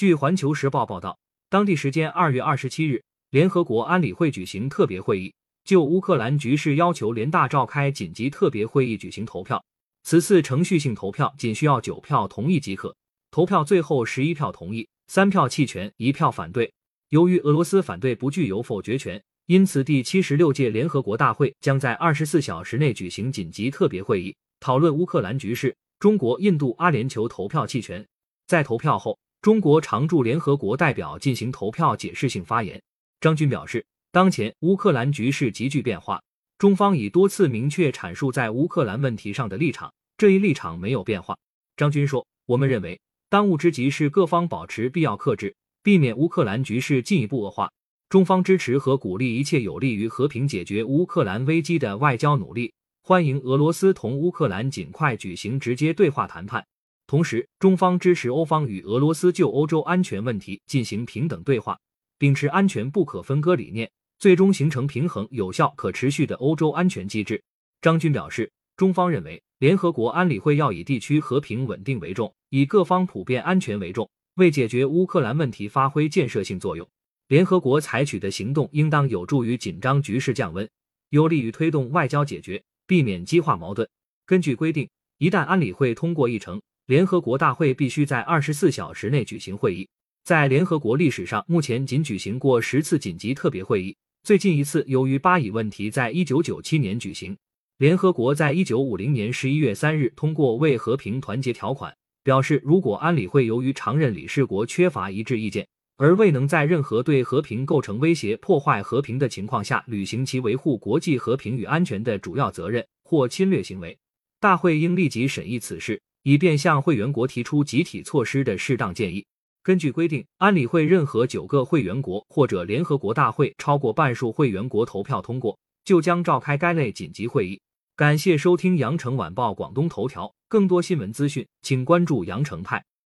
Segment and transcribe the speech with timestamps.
[0.00, 1.18] 据环球时报报道，
[1.50, 9.62] 当地时间二月二十七日，联合国安理会举行特别会议，就乌克兰局势要求联大召开紧急特别会议举行投票。
[10.02, 12.96] 此次程序性投票仅需要九票同意即可。
[13.30, 16.72] 投票最后十一票同意，三票弃权，一票反对。
[17.10, 25.76] 由于俄罗斯反对不具有否决权，因此第七十六届联合国大会将在二十四小时内举行紧急特别会议，讨论乌克兰局势。
[25.98, 28.02] 中国、印度、阿联酋投票弃权。
[28.46, 32.80] 在投票后，中国常驻联合国代表进行投票解释性发言。
[33.20, 36.22] 张军表示，当前乌克兰局势急剧变化。
[36.58, 41.34] 中方已多次明确阐述在乌克兰问题上的立场，这一立场没有变化。
[41.74, 47.72] 张军说：“我们认为，当务之急是各方保持必要克制，避免乌克兰局势进一步恶化。
[48.10, 56.62] 中方支持和鼓励一切有利于和平解决乌克兰危机的外交努力，欢迎俄罗斯同乌克兰尽快举行直接对话谈判。
[57.10, 61.76] 同时，中方支持欧方与俄罗斯就欧洲安全问题进行平等对话，
[62.18, 67.42] 秉持安全不可分割理念。”最终形成平衡、有效、可持续的欧洲安全机制。
[67.80, 76.88] 张军表示，中方认为，联合国安理会要以地区和平稳定为重，以各方普遍安全为重，为解决乌克兰问题发挥建设性作用。
[77.26, 80.70] 联合国采取的行动应当有助于紧张局势降温，
[81.08, 83.88] 有利于推动外交解决，避免激化矛盾。
[84.26, 89.88] 根据规定，一旦安理会通过议程，联合国大会必须在二十四小时内举行会议。
[90.24, 93.96] 在联合国历史上，目前仅举行过十次紧急特别会议。
[94.24, 97.36] 最近一次由于巴以问题，在一九九七年举行。
[97.78, 105.64] 联合国在一九五零年十一月三日通过为和平团结条款，表示如果安理会由于常任理事国缺乏一致意见，
[105.96, 113.96] 而未能在任何对和平构成威胁、破坏和平的情况下履行其维护国际和平与安全的主要责任或侵略行为，
[114.40, 119.24] 大会应立即审议此事，以便向会员国提出集体措施的适当建议。
[119.62, 127.60] 根据规定，安理会任何九个会员国或者联合国大会超过半数会员国投票通过，就将召开该类紧急会议。
[127.94, 132.82] 感谢收听羊城晚报广东头条，更多新闻资讯，请关注羊城派。